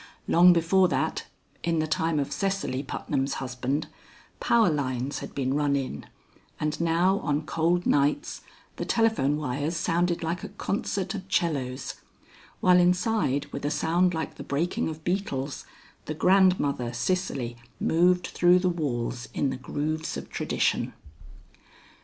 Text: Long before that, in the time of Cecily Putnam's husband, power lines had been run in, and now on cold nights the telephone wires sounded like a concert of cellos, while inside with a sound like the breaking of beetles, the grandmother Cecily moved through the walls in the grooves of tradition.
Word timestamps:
Long 0.27 0.51
before 0.51 0.87
that, 0.87 1.27
in 1.61 1.77
the 1.77 1.85
time 1.85 2.17
of 2.19 2.31
Cecily 2.31 2.81
Putnam's 2.81 3.35
husband, 3.35 3.85
power 4.39 4.67
lines 4.71 5.19
had 5.19 5.35
been 5.35 5.53
run 5.53 5.75
in, 5.75 6.07
and 6.59 6.81
now 6.81 7.19
on 7.19 7.45
cold 7.45 7.85
nights 7.85 8.41
the 8.77 8.83
telephone 8.83 9.37
wires 9.37 9.77
sounded 9.77 10.23
like 10.23 10.43
a 10.43 10.49
concert 10.49 11.13
of 11.13 11.31
cellos, 11.31 12.01
while 12.61 12.79
inside 12.79 13.45
with 13.53 13.63
a 13.63 13.69
sound 13.69 14.15
like 14.15 14.37
the 14.37 14.43
breaking 14.43 14.89
of 14.89 15.03
beetles, 15.03 15.65
the 16.05 16.15
grandmother 16.15 16.93
Cecily 16.93 17.55
moved 17.79 18.25
through 18.25 18.57
the 18.57 18.69
walls 18.69 19.29
in 19.35 19.51
the 19.51 19.55
grooves 19.55 20.17
of 20.17 20.31
tradition. 20.31 20.93